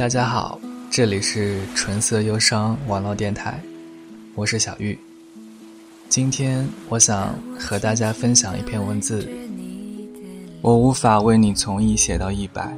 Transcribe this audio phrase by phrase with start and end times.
[0.00, 0.58] 大家好，
[0.90, 3.60] 这里是纯色忧伤网络电台，
[4.34, 4.98] 我是小玉。
[6.08, 9.28] 今天我想和大家分享一篇文字。
[10.62, 12.74] 我无法为你从一写到一百，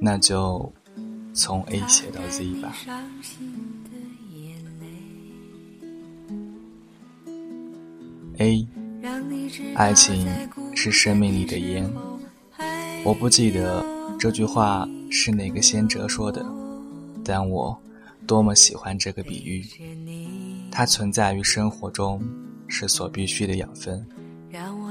[0.00, 0.72] 那就
[1.34, 2.72] 从 A 写到 Z 吧。
[8.36, 8.64] A，
[9.74, 10.24] 爱情
[10.76, 11.92] 是生命里的烟。
[13.02, 13.84] 我不记得
[14.16, 16.46] 这句话是哪个先哲说的，
[17.24, 17.76] 但我
[18.26, 19.66] 多么喜欢这个比喻。
[20.70, 22.22] 它存在于生活中，
[22.68, 24.06] 是所必须的养分，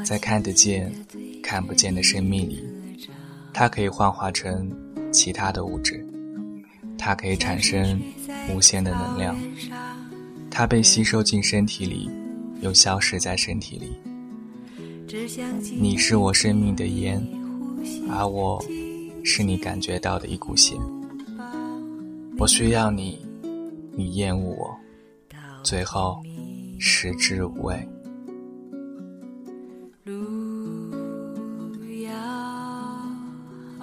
[0.03, 0.93] 在看得见、
[1.41, 2.63] 看不见的生命里，
[3.53, 4.69] 它可以幻化成
[5.13, 6.05] 其他的物质，
[6.97, 8.01] 它可以产生
[8.53, 9.37] 无限的能量，
[10.51, 12.09] 它被吸收进身体里。
[12.59, 13.95] 又消失在身体里。
[15.79, 17.23] 你是我生命的烟，
[18.09, 18.59] 而我
[19.29, 20.73] 是你感觉到的一股血。
[22.39, 23.19] 我需要你，
[23.93, 24.73] 你厌恶我，
[25.63, 26.17] 最后
[26.79, 27.75] 食之无味。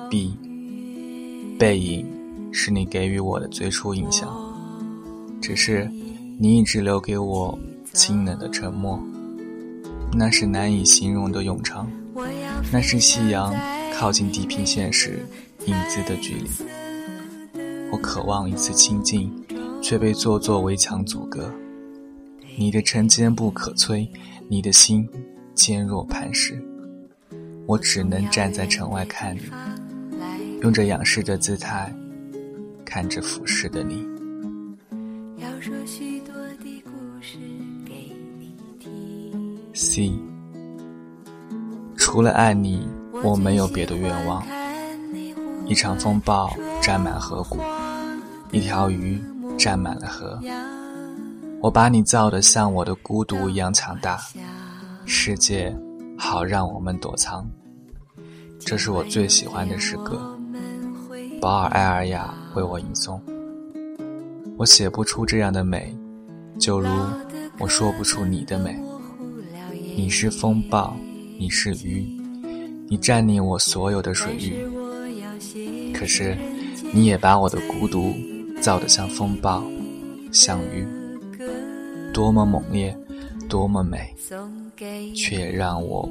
[0.09, 0.35] B，
[1.59, 2.07] 背影
[2.51, 4.27] 是你给予我的最初印象，
[5.43, 5.87] 只是
[6.39, 7.57] 你一直留给我。
[7.93, 8.99] 清冷的沉默，
[10.13, 11.89] 那是难以形容的永长，
[12.73, 13.55] 那是夕阳
[13.97, 15.25] 靠近地平线时
[15.67, 16.51] 影子的距离。
[17.93, 19.33] 我渴望一次亲近，
[19.81, 21.51] 却被座座围墙阻隔。
[22.57, 24.07] 你的城坚不可摧，
[24.49, 25.09] 你的心
[25.55, 26.61] 坚若磐石。
[27.67, 29.43] 我只能站在城外看你，
[30.61, 31.91] 用着仰视的姿态，
[32.85, 34.05] 看着俯视的你。
[35.39, 36.91] 要说许多的故
[37.23, 37.39] 事
[37.87, 40.13] 给你听 C，
[41.97, 42.87] 除了爱你，
[43.23, 44.45] 我没有别的愿望。
[45.67, 46.53] 一场风暴
[46.83, 47.59] 占满河谷，
[48.51, 49.23] 一条鱼
[49.59, 50.39] 占满了河。
[51.61, 54.21] 我把你造得像我的孤独一样强大，
[55.07, 55.75] 世界
[56.19, 57.47] 好让我们躲藏。
[58.59, 60.21] 这是我最喜欢的诗歌，
[61.41, 63.19] 保尔·艾尔雅为我吟诵。
[64.57, 65.97] 我写不出这样的美，
[66.59, 66.89] 就如
[67.59, 68.79] 我说不出你的美。
[69.97, 70.97] 你是风暴，
[71.39, 72.07] 你是鱼，
[72.89, 74.67] 你占领我所有的水域。
[75.93, 76.37] 可是，
[76.93, 78.13] 你也把我的孤独
[78.61, 79.63] 造得像风暴，
[80.33, 80.87] 像鱼，
[82.13, 82.97] 多么猛烈，
[83.49, 84.15] 多么美，
[85.15, 86.09] 却让我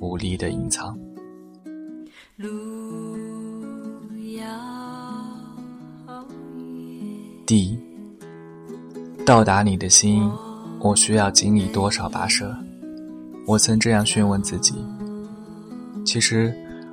[0.00, 0.98] 无力的隐藏。
[7.46, 7.78] 地
[9.24, 10.28] 到达你的心，
[10.80, 12.54] 我需要经历多少跋涉？
[13.46, 14.74] 我曾这样询问自己。
[16.04, 16.52] 其实，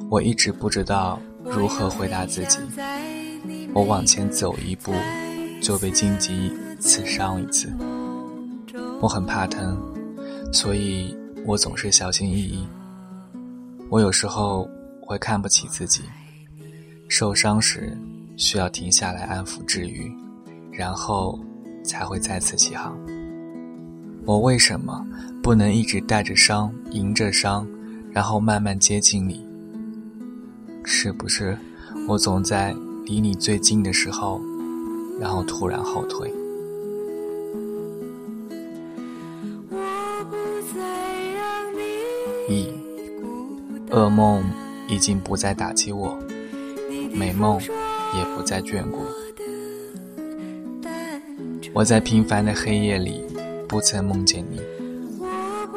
[0.09, 2.59] 我一直不知道如何回答自己。
[3.73, 4.93] 我往前走一步，
[5.61, 7.71] 就被荆棘刺伤一次。
[9.01, 9.77] 我很怕疼，
[10.51, 11.15] 所以
[11.45, 12.67] 我总是小心翼翼。
[13.89, 14.69] 我有时候
[15.01, 16.03] 会看不起自己。
[17.07, 17.97] 受伤时，
[18.37, 20.11] 需要停下来安抚治愈，
[20.71, 21.39] 然后
[21.83, 22.97] 才会再次起航。
[24.25, 25.03] 我为什么
[25.41, 27.67] 不能一直带着伤，迎着伤，
[28.19, 29.47] 然后慢慢接近你？
[30.83, 31.57] 是不是
[32.05, 32.75] 我总在
[33.05, 34.41] 离你最近的时候，
[35.21, 36.29] 然后突然后退？
[42.49, 42.67] 一，
[43.89, 44.43] 噩梦
[44.89, 46.19] 已经不再打击我，
[47.13, 48.99] 美梦也不再眷顾。
[51.71, 53.23] 我在平凡的黑夜里。
[53.69, 54.59] 不曾梦见你，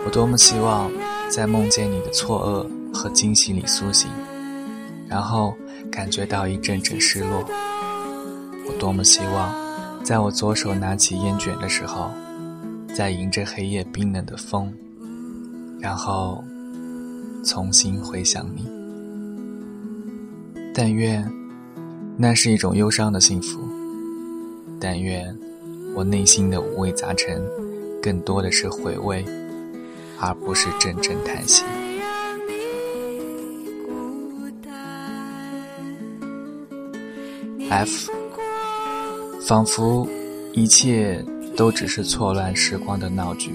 [0.04, 0.90] 我多么希望
[1.34, 4.10] 在梦见你的错愕和惊喜里苏醒，
[5.08, 5.54] 然后
[5.90, 7.42] 感觉到一阵阵失落。
[8.68, 9.50] 我多么希望，
[10.04, 12.10] 在我左手拿起烟卷的时候，
[12.94, 14.70] 在迎着黑夜冰冷的风，
[15.80, 16.44] 然后
[17.42, 18.68] 重新回想你。
[20.74, 21.26] 但愿
[22.18, 23.58] 那是一种忧伤的幸福，
[24.78, 25.34] 但愿
[25.94, 27.42] 我内心的五味杂陈。
[28.02, 29.24] 更多的是回味，
[30.18, 31.64] 而不是阵阵叹息。
[37.70, 38.12] F，
[39.46, 40.06] 仿佛
[40.52, 41.24] 一切
[41.56, 43.52] 都只是错乱时光的闹剧。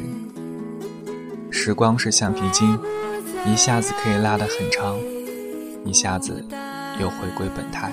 [1.52, 2.78] 时光是橡皮筋，
[3.46, 4.98] 一下子可以拉得很长，
[5.86, 6.44] 一下子
[7.00, 7.92] 又回归本态。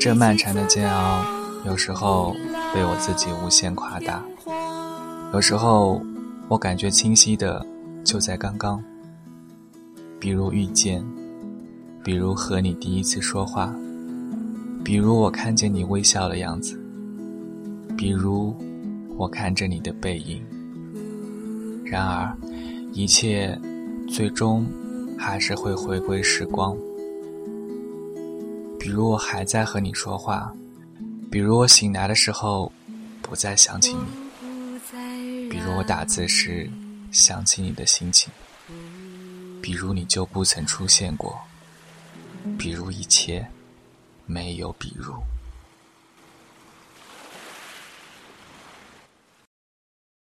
[0.00, 1.24] 这漫长的煎熬，
[1.66, 2.34] 有时候
[2.74, 4.22] 被我自己无限夸大。
[5.32, 6.02] 有时候，
[6.48, 7.64] 我感觉清晰的
[8.04, 8.82] 就在刚刚，
[10.20, 11.04] 比如遇见，
[12.04, 13.74] 比如和你第一次说话，
[14.84, 16.78] 比如我看见你微笑的样子，
[17.96, 18.54] 比如
[19.16, 20.42] 我看着你的背影。
[21.84, 22.36] 然而，
[22.92, 23.58] 一切
[24.08, 24.66] 最终
[25.18, 26.76] 还是会回归时光。
[28.78, 30.54] 比如我还在和你说话，
[31.30, 32.70] 比如我醒来的时候
[33.22, 34.00] 不再想起你，
[35.54, 36.68] 比如我打字时
[37.12, 38.28] 想起你的心情，
[39.62, 41.38] 比如你就不曾出现过，
[42.58, 43.46] 比如一切。
[44.26, 45.14] 没有比如。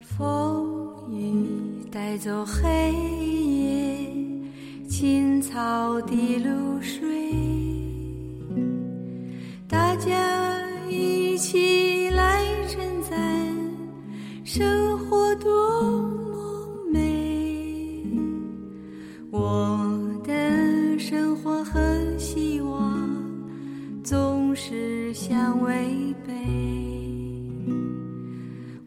[0.01, 7.09] 风雨带走黑夜，青草的露水，
[9.67, 13.19] 大家一起来称赞
[14.45, 15.02] 生活
[15.43, 18.07] 多么美。
[19.31, 22.93] 我的生活和希望。
[24.05, 25.73] 总是相违
[26.27, 26.33] 背。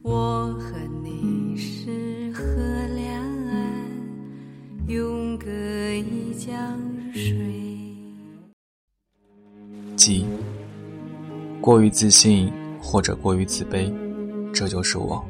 [0.04, 2.44] 我和你是河
[2.94, 3.82] 两岸，
[4.88, 6.80] 永隔一江
[7.14, 7.34] 水。
[9.96, 10.26] 即
[11.62, 12.52] 过于自信
[12.82, 13.92] 或者过于自卑，
[14.54, 15.26] 这就是我。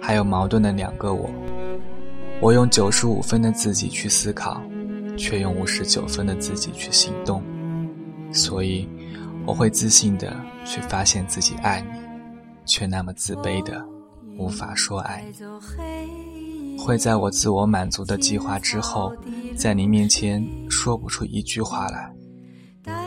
[0.00, 1.30] 还有矛盾的两个我。
[2.40, 4.62] 我用九十五分的自己去思考，
[5.16, 7.42] 却用五十九分的自己去行动。
[8.32, 8.88] 所以，
[9.46, 12.00] 我会自信的去发现自己爱你，
[12.64, 13.84] 却那么自卑的
[14.38, 16.78] 无法说爱你。
[16.78, 19.12] 会在我自我满足的计划之后，
[19.54, 22.10] 在你面前说不出一句话来。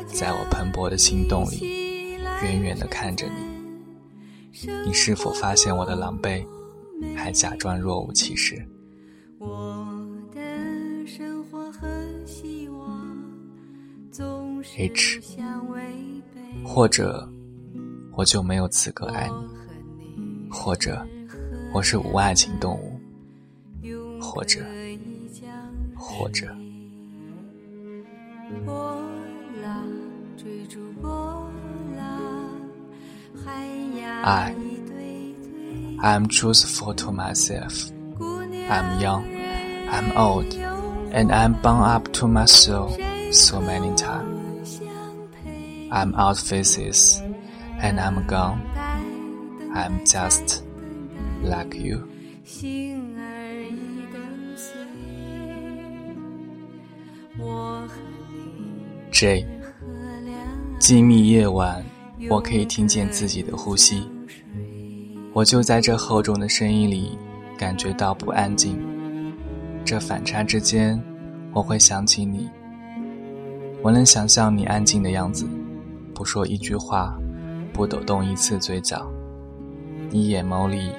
[0.06, 6.46] 在我蓬勃的心动里，远远的看着你，你是否发现我的狼狈，
[7.16, 8.66] 还假装若无其事
[14.78, 15.22] ？H，
[16.64, 17.30] 或者
[18.16, 19.30] 我就没有资格爱
[19.98, 21.06] 你，或者
[21.74, 23.00] 我是无爱情动物，
[24.22, 24.66] 或者
[25.96, 26.48] 或者。
[34.26, 34.56] I
[36.03, 37.91] I'm truthful to myself.
[38.71, 39.25] I'm young,
[39.91, 40.55] I'm old,
[41.13, 42.97] and I'm bound up to my soul
[43.33, 44.81] so many times.
[45.91, 47.23] I'm out faces,
[47.81, 48.61] and I'm gone.
[49.75, 50.63] I'm just
[51.43, 52.07] like you.
[59.11, 59.47] J，
[60.79, 61.85] 静谧夜晚，
[62.29, 64.09] 我可以听见自己的呼吸。
[65.34, 67.18] 我就在这厚重的声音里，
[67.58, 68.80] 感觉到不安静。
[69.84, 71.02] 这反差之间，
[71.54, 72.48] 我会想起你。
[73.82, 75.48] 我能想象你安静的样子。
[76.14, 77.16] 不说一句话，
[77.74, 79.12] 不抖动一次嘴角，
[80.12, 80.92] 你眼眸里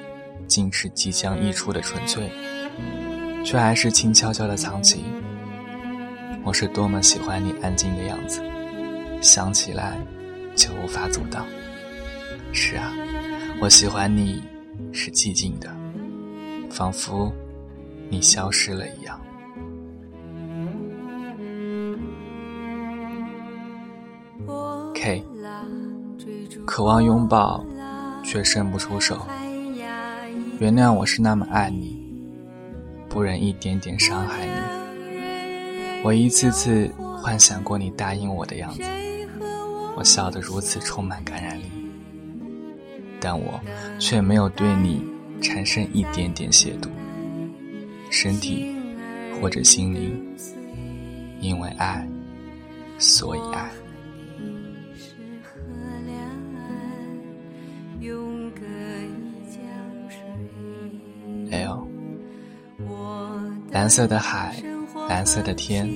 [0.49, 2.29] 尽是即将溢出的纯粹，
[3.45, 5.05] 却还是轻悄悄的藏起。
[6.43, 8.43] 我是多么喜欢你安静的样子，
[9.23, 9.97] 想起来
[10.57, 11.47] 就无法阻挡。
[12.53, 12.93] 是啊，
[13.61, 14.43] 我喜欢你
[14.93, 15.75] 是寂静的，
[16.71, 17.33] 仿佛
[18.11, 19.19] 你消失了一样。
[24.95, 25.25] K，
[26.67, 27.65] 渴望拥抱，
[28.23, 29.27] 却伸不出手。
[30.59, 31.99] 原谅我是那么爱你，
[33.09, 36.03] 不忍一点点伤害你。
[36.05, 36.91] 我一次次
[37.23, 38.83] 幻想过你答应我的样子，
[39.97, 41.65] 我笑得如此充满感染力，
[43.25, 43.59] 但我
[43.99, 45.03] 却没有对你
[45.41, 46.91] 产生一点点亵渎，
[48.11, 48.77] 身体
[49.41, 50.23] 或者心灵，
[51.41, 52.07] 因为爱，
[52.99, 53.71] 所以爱。
[63.71, 64.55] 蓝色的海，
[65.09, 65.91] 蓝色的天，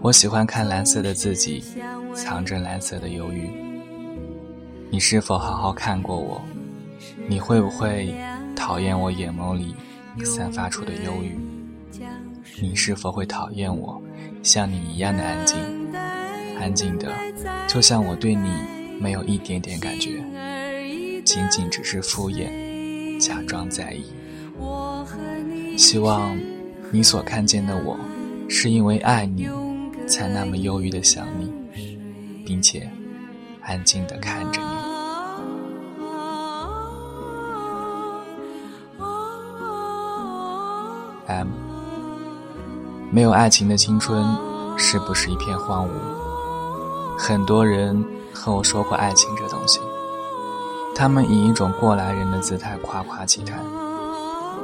[0.00, 1.62] 我喜欢看蓝色的自己，
[2.14, 3.71] 藏着蓝色的忧郁。
[4.92, 6.38] 你是否好好看过我？
[7.26, 8.14] 你会不会
[8.54, 9.74] 讨厌我眼眸里
[10.22, 11.34] 散发出的忧郁？
[12.60, 13.98] 你是否会讨厌我
[14.42, 15.58] 像你一样的安静？
[16.60, 17.10] 安静的，
[17.66, 18.50] 就像我对你
[19.00, 20.22] 没有一点点感觉，
[21.24, 24.04] 仅仅只是敷衍，假装在意。
[25.78, 26.38] 希望。
[26.94, 27.98] 你所看见的我，
[28.50, 29.48] 是因为爱你，
[30.06, 31.50] 才那么忧郁的想你，
[32.44, 32.86] 并且
[33.62, 34.60] 安静的看着
[41.32, 41.48] M，
[43.10, 44.24] 没有爱情的青春
[44.76, 45.90] 是不是一片荒芜？
[47.18, 49.80] 很多人和我说过爱情这东西，
[50.94, 53.58] 他们以一种过来人的姿态夸夸其谈，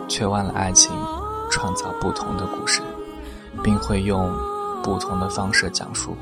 [0.09, 0.93] 却忘了爱情
[1.51, 2.83] 创造不同的故事，
[3.63, 4.31] 并会用
[4.83, 6.17] 不同的方式讲述。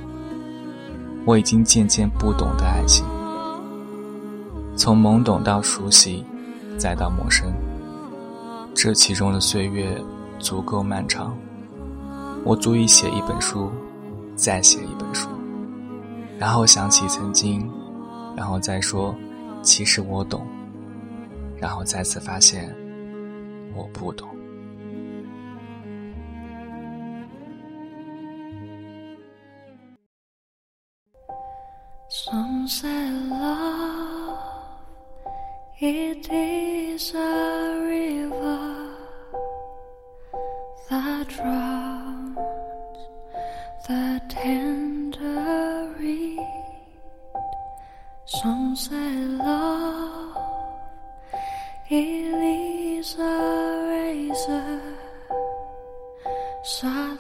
[1.25, 3.05] 我已经渐渐不懂得爱情，
[4.77, 6.25] 从懵懂到熟悉，
[6.79, 7.53] 再到陌生，
[8.75, 10.01] 这其中的岁月
[10.47, 11.37] 足够漫长，
[12.45, 13.69] 我足以写一本书，
[14.37, 15.29] 再写一本书，
[16.39, 17.69] 然后想起曾经，
[18.37, 19.13] 然后再说，
[19.61, 20.47] 其实我懂，
[21.59, 22.73] 然后再次发现，
[23.75, 24.29] 我不懂。
[32.09, 34.39] Some say love,
[35.81, 38.66] it is a river.
[40.97, 42.37] That drowns
[43.87, 45.57] the tender.
[48.25, 50.37] Some say love,
[51.89, 52.35] it
[52.99, 53.37] is a
[53.91, 54.81] razor
[56.81, 57.19] that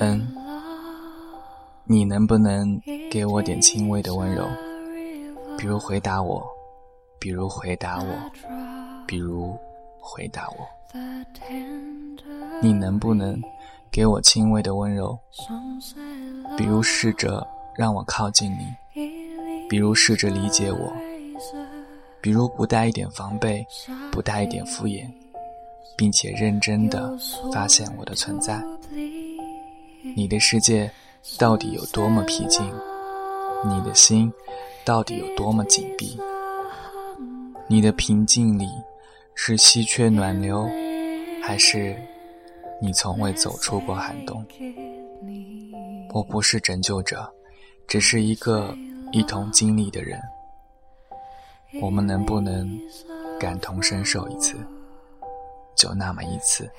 [0.00, 0.28] 嗯，
[1.84, 4.48] 你能不能给我点轻微的温柔？
[5.58, 6.44] 比如回答我，
[7.18, 8.06] 比如回答我，
[9.06, 9.56] 比如
[10.00, 10.66] 回答我。
[12.60, 13.40] 你能不能
[13.90, 15.18] 给我轻微的温柔？
[16.56, 18.74] 比如试着让我靠近你，
[19.68, 20.92] 比如试着理解我，
[22.20, 23.64] 比如不带一点防备，
[24.10, 25.10] 不带一点敷衍，
[25.96, 27.16] 并且认真的
[27.52, 28.62] 发现我的存在。
[30.14, 30.90] 你的世界
[31.38, 32.62] 到底有多么僻静？
[33.64, 34.30] 你的心
[34.84, 36.18] 到底有多么紧闭？
[37.66, 38.68] 你的平静里
[39.34, 40.68] 是稀缺暖流，
[41.42, 41.96] 还是
[42.80, 44.44] 你从未走出过寒冬？
[46.12, 47.32] 我不是拯救者，
[47.86, 48.76] 只是一个
[49.12, 50.20] 一同经历的人。
[51.80, 52.78] 我们能不能
[53.40, 54.56] 感同身受一次？
[55.74, 56.70] 就那么一次。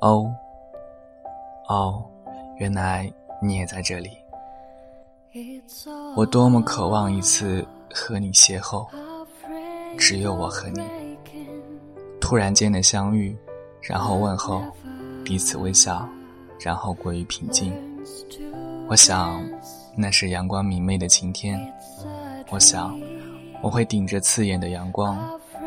[0.00, 0.30] 哦，
[1.68, 2.04] 哦，
[2.58, 3.10] 原来
[3.42, 4.10] 你也在这里。
[6.14, 8.86] 我多么渴望一次和你邂逅，
[9.96, 10.82] 只有我和你，
[12.20, 13.34] 突然间的相遇，
[13.80, 14.62] 然后问候，
[15.24, 16.06] 彼此微笑，
[16.60, 17.72] 然后过于平静。
[18.88, 19.42] 我想，
[19.96, 21.58] 那是阳光明媚的晴天。
[22.50, 23.00] 我想，
[23.62, 25.18] 我会顶着刺眼的阳光，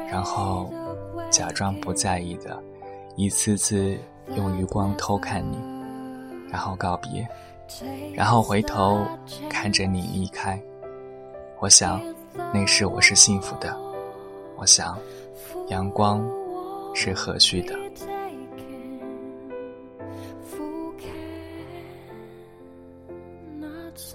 [0.10, 0.72] 然后
[1.32, 2.62] 假装不在意的，
[3.16, 3.98] 一次次
[4.36, 5.58] 用余光偷看你，
[6.52, 7.26] 然后告别，
[8.14, 9.04] 然后回头
[9.50, 10.62] 看着你离开。
[11.60, 12.02] 我想，
[12.54, 13.80] 那时我是幸福的。
[14.58, 14.98] 我想，
[15.70, 16.22] 阳光
[16.94, 17.76] 是和煦的。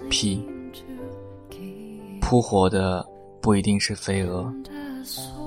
[0.09, 0.45] P
[2.21, 3.05] 扑火的
[3.41, 4.51] 不一定是飞蛾，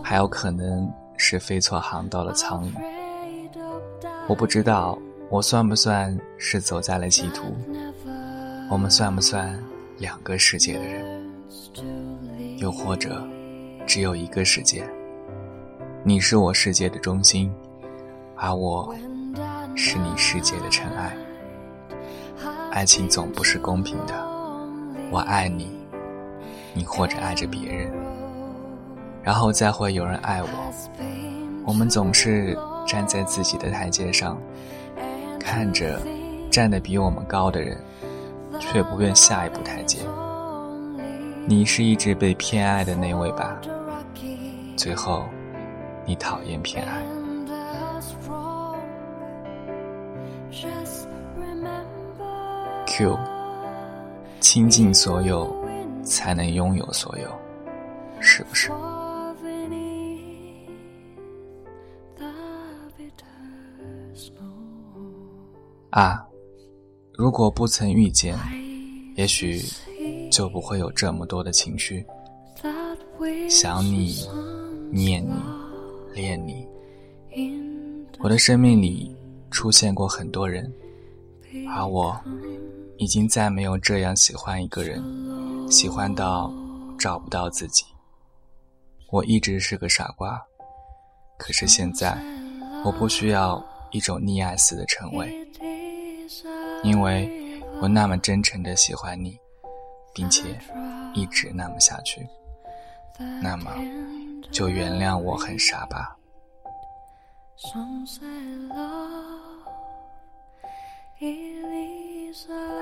[0.03, 0.91] 还有可能
[1.31, 2.73] 是飞错航道的苍蝇。
[4.27, 7.55] 我不知道我算不算是走在了歧途，
[8.69, 9.57] 我们算不算
[9.99, 11.31] 两个世界的人.
[12.59, 13.25] 又或者
[13.87, 14.85] 只有一个世界？
[16.03, 17.49] 你是我世界的中心，
[18.35, 18.93] 而我
[19.77, 21.17] 是你世界的尘埃。
[22.73, 24.15] 爱情总不是公平的，
[25.13, 25.71] 我爱你，
[26.75, 27.89] 你或者爱着别人，
[29.23, 30.49] 然后再会有人爱我。
[31.67, 34.37] 我们总是站在自己的台阶上，
[35.39, 36.01] 看着
[36.51, 37.79] 站得比我们高的人，
[38.59, 39.99] 却不愿下一步台阶。
[41.47, 43.57] 你是一直被偏爱的那位吧？
[44.77, 45.25] 最后，
[46.05, 47.03] 你讨厌偏爱。
[52.87, 53.19] Q，
[54.41, 55.55] 倾尽所有，
[56.03, 57.29] 才能拥有所有，
[58.19, 58.71] 是不是？
[65.91, 66.25] 啊，
[67.15, 68.39] 如果不曾遇见，
[69.17, 69.61] 也许
[70.31, 72.07] 就不会有这么多的情绪。
[73.49, 74.29] 想你，
[74.93, 75.33] 念你，
[76.15, 76.67] 恋你。
[78.21, 79.15] 我的生命里
[79.51, 80.73] 出现过很多人，
[81.75, 82.19] 而我
[82.99, 85.03] 已经再没有这样喜欢一个人，
[85.69, 86.53] 喜欢到
[86.99, 87.85] 找不到自己。
[89.11, 90.41] 我一直是个傻瓜，
[91.37, 92.17] 可是现在
[92.85, 95.35] 我不需要一种溺爱似的称谓，
[96.83, 99.39] 因为我那么真诚的喜欢你，
[100.15, 100.59] 并且
[101.15, 102.27] 一直那么下去。
[103.43, 103.71] 那么，
[104.51, 106.17] 就原谅我很傻吧。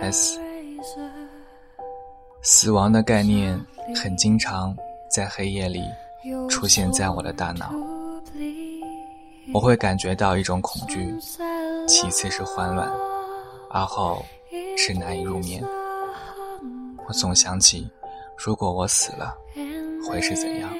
[0.00, 0.40] S，
[2.42, 3.58] 死亡的概念
[3.96, 4.76] 很经常
[5.10, 5.82] 在黑夜里。
[6.50, 7.72] 出现在我的大脑，
[9.54, 11.14] 我会感觉到一种恐惧，
[11.86, 12.90] 其次是慌乱，
[13.70, 14.24] 而后
[14.76, 15.62] 是难以入眠。
[17.06, 17.88] 我总想起，
[18.36, 19.36] 如果我死了，
[20.08, 20.70] 会是怎样？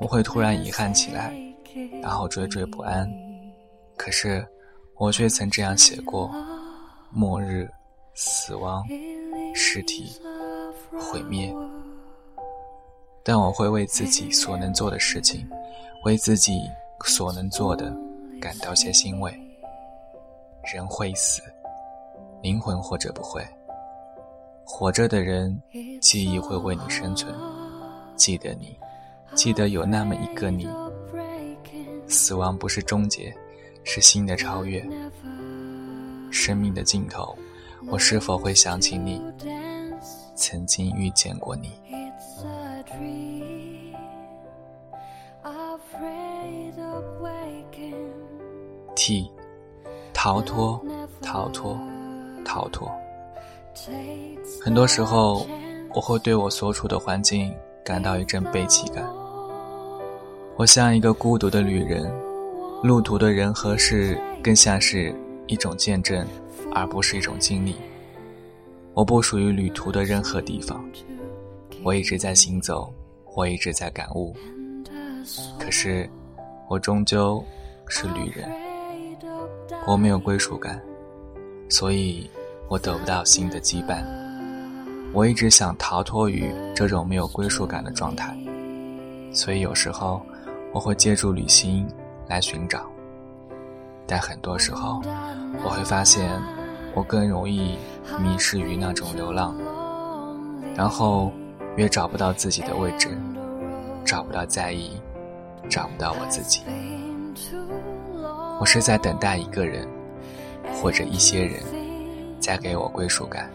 [0.00, 1.34] 我会突然遗憾起来，
[2.00, 3.10] 然后惴惴不安。
[3.96, 4.46] 可是，
[4.96, 6.30] 我却曾这样写过：
[7.10, 7.68] 末日、
[8.14, 8.82] 死亡、
[9.54, 10.20] 尸体、
[10.98, 11.54] 毁灭。
[13.22, 15.46] 但我会为自己所能做的事情，
[16.04, 16.62] 为自己
[17.04, 17.94] 所能做的
[18.40, 19.38] 感到些欣慰。
[20.64, 21.42] 人会死，
[22.42, 23.44] 灵魂或者不会。
[24.64, 25.60] 活着的人，
[26.00, 27.34] 记忆会为你生存，
[28.14, 28.78] 记得你，
[29.34, 30.68] 记得有那么一个你。
[32.06, 33.34] 死亡不是终结，
[33.84, 34.84] 是新的超越。
[36.30, 37.36] 生命的尽头，
[37.88, 39.20] 我是否会想起你？
[40.34, 41.72] 曾经遇见过你。
[48.94, 49.30] T，
[50.22, 50.78] 逃脱，
[51.22, 51.80] 逃脱，
[52.44, 52.92] 逃脱。
[54.62, 55.46] 很多时候，
[55.94, 57.50] 我会对我所处的环境
[57.82, 59.02] 感到一阵悲戚感。
[60.56, 62.12] 我像一个孤独的旅人，
[62.82, 66.26] 路途的人和事更像是一种见证，
[66.70, 67.74] 而不是一种经历。
[68.92, 70.84] 我不属于旅途的任何地方。
[71.82, 72.92] 我一直在行走，
[73.34, 74.36] 我一直在感悟，
[75.58, 76.06] 可是
[76.68, 77.42] 我终究
[77.88, 78.46] 是旅人。
[79.86, 80.80] 我没有归属感，
[81.68, 82.28] 所以
[82.68, 84.04] 我得不到新的羁绊。
[85.12, 88.36] 我一直想逃脱于这种没有归属感的状态，
[89.32, 90.20] 所以有时候
[90.72, 91.86] 我会借助旅行
[92.28, 92.84] 来寻找，
[94.06, 95.02] 但很多时候
[95.64, 96.30] 我会发现
[96.94, 97.76] 我更容易
[98.20, 99.56] 迷失于那种流浪，
[100.76, 101.32] 然后。
[101.76, 103.16] 越找不到自己的位置，
[104.04, 105.00] 找不到在意，
[105.68, 106.62] 找不到我自己。
[108.60, 109.88] 我是在等待一个人，
[110.74, 111.62] 或者一些人，
[112.38, 113.50] 再给我归属感，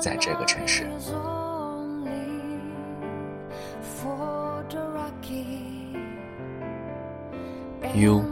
[0.00, 0.86] 在这个城市。
[7.94, 8.24] You，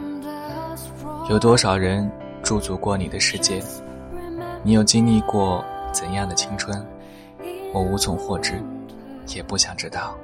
[1.29, 2.11] 有多少人
[2.43, 3.63] 驻足过你的世界？
[4.63, 6.83] 你有经历过怎样的青春？
[7.75, 8.59] 我无从获知，
[9.37, 10.17] 也不想知道。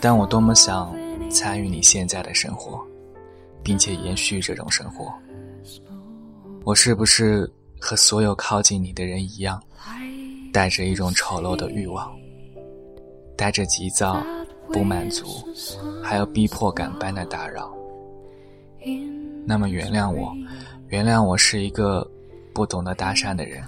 [0.00, 0.92] 但我多么想
[1.30, 2.84] 参与你现在的生活，
[3.62, 5.12] 并且延续这种生活。
[6.64, 9.62] 我是不是和所有靠近你的人一样，
[10.52, 12.12] 带着一种丑陋的欲望，
[13.36, 14.22] 带着急躁、
[14.72, 15.26] 不满足，
[16.02, 17.72] 还有逼迫感般的打扰？
[19.44, 20.32] 那么原谅我，
[20.88, 22.08] 原谅我是一个
[22.54, 23.62] 不懂得搭讪的人，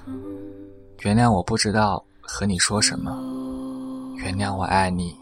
[1.03, 2.05] 原谅我不知道。
[2.27, 3.13] 和你说什么？
[4.17, 5.15] 原谅我爱你，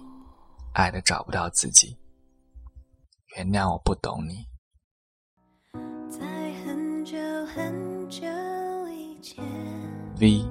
[0.72, 1.96] 爱的找不到自己。
[3.34, 4.46] 原谅我不懂你。
[10.18, 10.44] V，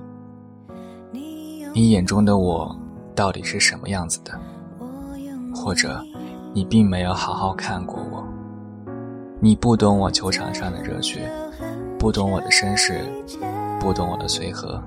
[1.73, 2.73] 你眼中的我
[3.13, 4.39] 到底是什么样子的？
[5.53, 6.01] 或者
[6.53, 8.25] 你并没有好好看过我？
[9.39, 11.29] 你不懂我球场上的热血，
[11.99, 13.01] 不懂我的身世，
[13.79, 14.81] 不懂我的随和。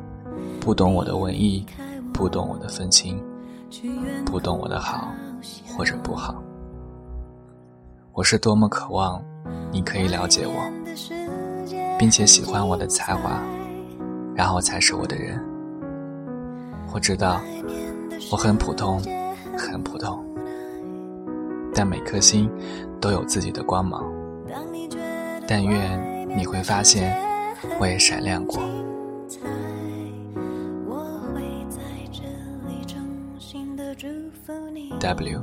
[0.60, 1.66] 不懂我的文艺，
[2.10, 3.22] 不懂我的愤青，
[4.24, 5.12] 不懂我的好
[5.76, 6.42] 或者不好。
[8.12, 9.22] 我是多么渴望
[9.70, 10.54] 你可以了解我，
[11.98, 13.42] 并且喜欢我的才华，
[14.34, 15.40] 然后才是我的人。
[16.92, 17.40] 我知道
[18.30, 19.02] 我很普通，
[19.56, 20.24] 很普通，
[21.74, 22.50] 但每颗心
[23.00, 24.04] 都有自己的光芒。
[25.46, 27.14] 但愿你会发现，
[27.78, 28.62] 我也闪亮过。
[35.00, 35.42] W，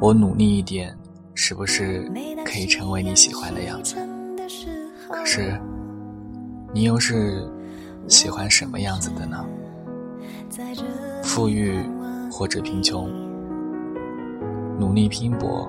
[0.00, 0.96] 我努力一点，
[1.34, 2.10] 是不是
[2.44, 3.96] 可以成为你喜欢的样子？
[5.08, 5.60] 可是，
[6.72, 7.48] 你又是
[8.08, 9.44] 喜欢什么样子的呢？
[11.22, 11.78] 富裕
[12.30, 13.10] 或者贫穷，
[14.78, 15.68] 努力拼搏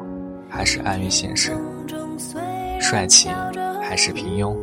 [0.49, 1.53] 还是安于现实？
[2.81, 3.29] 帅气
[3.81, 4.57] 还是平庸？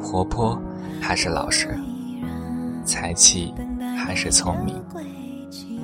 [0.00, 0.60] 活泼
[1.00, 1.68] 还是老实？
[2.84, 3.54] 才气
[3.96, 4.82] 还是聪明？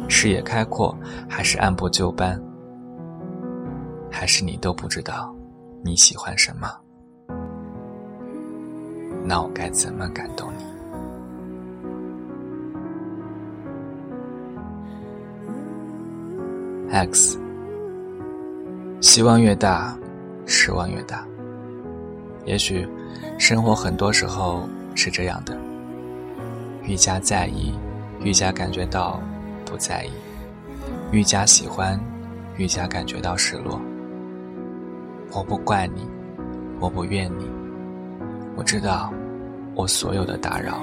[0.08, 0.96] 视野开阔
[1.28, 2.40] 还是按部就班？
[4.10, 5.34] 还是你都不知道
[5.82, 6.68] 你喜欢什么？
[9.28, 10.64] 那我该怎么感动你
[16.92, 17.36] ？X，
[19.00, 19.98] 希望越大，
[20.46, 21.26] 失望越大。
[22.44, 22.88] 也许，
[23.36, 25.58] 生活很多时候是这样的：
[26.84, 27.74] 愈加在意，
[28.22, 29.20] 愈加感觉到
[29.64, 30.10] 不在意；
[31.10, 32.00] 愈加喜欢，
[32.56, 33.80] 愈加感觉到失落。
[35.32, 36.06] 我不怪你，
[36.78, 37.50] 我不怨你。
[38.58, 39.12] 我知道，
[39.76, 40.82] 我所有的打扰，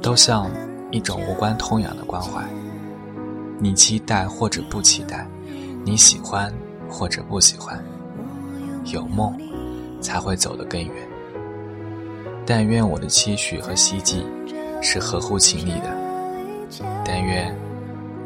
[0.00, 0.48] 都像
[0.92, 2.44] 一种无关痛痒的关怀。
[3.58, 5.26] 你期待或者不期待，
[5.84, 6.52] 你喜欢
[6.88, 7.82] 或者不喜欢，
[8.84, 9.34] 有梦
[10.00, 10.94] 才会走得更远。
[12.44, 14.24] 但愿我的期许和希冀
[14.80, 15.96] 是合乎情理的。
[17.04, 17.52] 但愿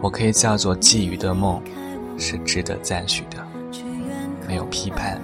[0.03, 1.62] 我可以叫做觊觎的梦，
[2.18, 3.46] 是值得赞许的，
[4.46, 5.18] 没有批判。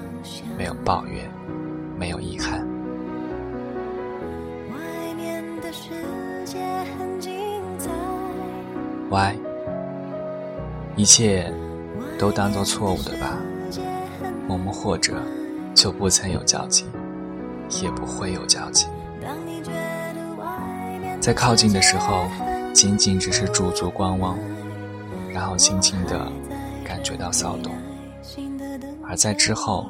[0.58, 1.30] 没有抱怨，
[9.16, 9.34] Y，
[10.94, 11.50] 一切
[12.18, 13.38] 都当做错误的吧。
[14.46, 15.14] 我们或者
[15.74, 16.84] 就不曾有交集，
[17.82, 18.86] 也不会有交集。
[21.18, 22.26] 在靠近的时候，
[22.74, 24.36] 仅仅只是驻足观望，
[25.32, 26.30] 然后轻轻的
[26.84, 27.74] 感觉到骚动，
[29.02, 29.86] 而在之后。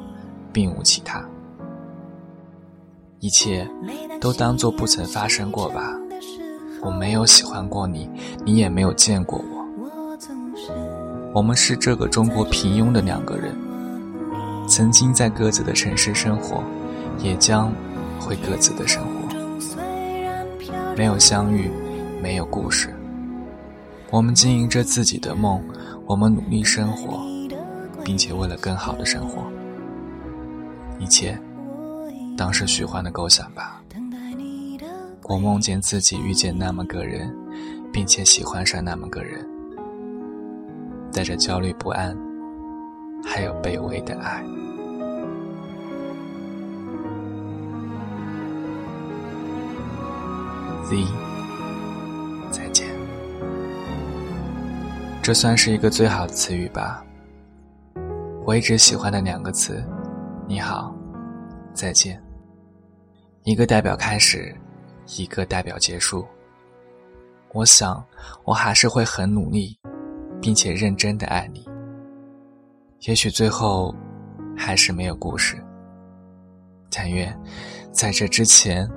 [0.53, 1.23] 并无其他，
[3.19, 3.69] 一切
[4.19, 5.93] 都当做不曾发生过吧。
[6.81, 8.09] 我没有喜欢过你，
[8.45, 9.57] 你也没有见过我。
[11.33, 13.55] 我们是这个中国平庸的两个人，
[14.67, 16.63] 曾经在各自的城市生活，
[17.19, 17.71] 也将
[18.19, 19.11] 会各自的生活。
[20.95, 21.69] 没有相遇，
[22.21, 22.93] 没有故事。
[24.09, 25.61] 我们经营着自己的梦，
[26.05, 27.19] 我们努力生活，
[28.03, 29.43] 并且为了更好的生活。
[30.97, 31.39] 一切，
[32.35, 33.81] 当是虚幻的构想吧。
[35.27, 37.35] 我梦见自己遇见那么个人，
[37.91, 39.45] 并且喜欢上那么个人，
[41.11, 42.17] 带着焦虑不安，
[43.25, 44.41] 还有卑微的爱。
[50.85, 51.05] Z，
[52.49, 52.87] 再见。
[55.21, 57.03] 这算是一个最好的词语吧。
[58.45, 59.83] 我一直喜欢的两个词。
[60.47, 60.95] 你好，
[61.73, 62.17] 再见。
[63.43, 64.55] 一个代表开始，
[65.15, 66.25] 一个代表结束。
[67.53, 68.03] 我想，
[68.43, 69.77] 我还是会很努力，
[70.41, 71.67] 并且认真的爱你。
[73.01, 73.95] 也许最后，
[74.55, 75.63] 还是没有故事。
[76.89, 77.37] 但愿，
[77.91, 78.89] 在这之前，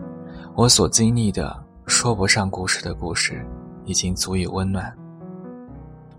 [0.57, 3.47] 我所经历的说不上故事的故事，
[3.85, 4.97] 已经足以温暖。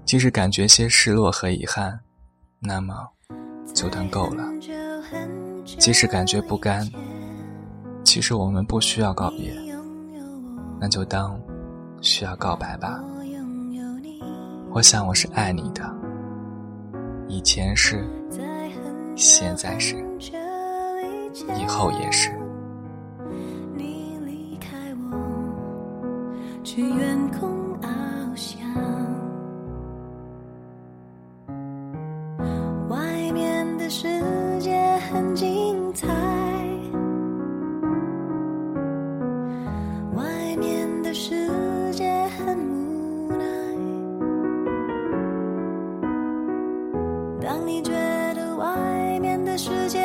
[0.05, 1.99] 即使感觉些失落和遗憾，
[2.59, 2.95] 那么，
[3.73, 4.43] 就当够了。
[5.65, 6.87] 即使感觉不甘，
[8.03, 9.53] 其实我们不需要告别，
[10.81, 11.39] 那就当
[12.01, 12.99] 需要告白吧。
[14.71, 15.83] 我想我是爱你的，
[17.27, 18.03] 以前是，
[19.15, 19.95] 现在是，
[21.55, 22.31] 以后也是。
[26.63, 27.50] 去远空
[47.41, 47.91] 当你觉
[48.35, 50.00] 得外面的世界